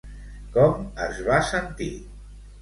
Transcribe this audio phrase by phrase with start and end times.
[0.55, 0.79] Com
[1.09, 1.91] es va sentir?